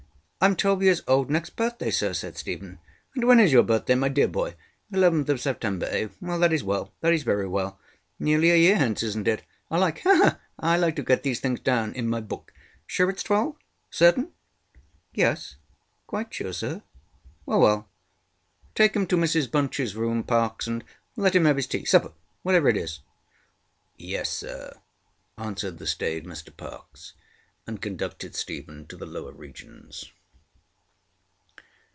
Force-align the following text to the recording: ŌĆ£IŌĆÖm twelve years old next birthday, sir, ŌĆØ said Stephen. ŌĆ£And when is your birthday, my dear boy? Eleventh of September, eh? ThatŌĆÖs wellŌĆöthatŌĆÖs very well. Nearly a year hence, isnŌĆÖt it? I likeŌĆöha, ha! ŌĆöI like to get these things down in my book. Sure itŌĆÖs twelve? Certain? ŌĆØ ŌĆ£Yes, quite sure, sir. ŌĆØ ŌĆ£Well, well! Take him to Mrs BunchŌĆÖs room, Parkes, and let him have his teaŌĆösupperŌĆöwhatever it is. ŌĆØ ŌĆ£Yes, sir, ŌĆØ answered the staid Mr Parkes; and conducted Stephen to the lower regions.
ŌĆ£IŌĆÖm 0.41 0.57
twelve 0.57 0.81
years 0.81 1.03
old 1.07 1.29
next 1.29 1.49
birthday, 1.51 1.91
sir, 1.91 2.09
ŌĆØ 2.09 2.15
said 2.15 2.35
Stephen. 2.35 2.79
ŌĆ£And 3.15 3.25
when 3.27 3.39
is 3.39 3.51
your 3.51 3.61
birthday, 3.61 3.93
my 3.93 4.09
dear 4.09 4.27
boy? 4.27 4.55
Eleventh 4.91 5.29
of 5.29 5.39
September, 5.39 5.85
eh? 5.91 6.07
ThatŌĆÖs 6.19 6.63
wellŌĆöthatŌĆÖs 6.63 7.23
very 7.23 7.47
well. 7.47 7.79
Nearly 8.17 8.49
a 8.49 8.55
year 8.57 8.75
hence, 8.75 9.03
isnŌĆÖt 9.03 9.27
it? 9.27 9.43
I 9.69 9.77
likeŌĆöha, 9.77 10.21
ha! 10.23 10.39
ŌĆöI 10.59 10.79
like 10.79 10.95
to 10.95 11.03
get 11.03 11.21
these 11.21 11.39
things 11.39 11.59
down 11.59 11.93
in 11.93 12.07
my 12.07 12.21
book. 12.21 12.51
Sure 12.87 13.05
itŌĆÖs 13.13 13.23
twelve? 13.23 13.55
Certain? 13.91 14.25
ŌĆØ 14.25 15.13
ŌĆ£Yes, 15.25 15.55
quite 16.07 16.33
sure, 16.33 16.53
sir. 16.53 16.75
ŌĆØ 16.77 17.45
ŌĆ£Well, 17.53 17.61
well! 17.61 17.89
Take 18.73 18.95
him 18.95 19.05
to 19.05 19.17
Mrs 19.17 19.47
BunchŌĆÖs 19.47 19.93
room, 19.95 20.23
Parkes, 20.23 20.65
and 20.65 20.83
let 21.15 21.35
him 21.35 21.45
have 21.45 21.57
his 21.57 21.67
teaŌĆösupperŌĆöwhatever 21.67 22.69
it 22.71 22.77
is. 22.77 22.97
ŌĆØ 23.99 24.03
ŌĆ£Yes, 24.07 24.25
sir, 24.25 24.77
ŌĆØ 25.37 25.45
answered 25.45 25.77
the 25.77 25.85
staid 25.85 26.25
Mr 26.25 26.49
Parkes; 26.57 27.13
and 27.67 27.79
conducted 27.79 28.33
Stephen 28.33 28.87
to 28.87 28.97
the 28.97 29.05
lower 29.05 29.33
regions. 29.33 30.11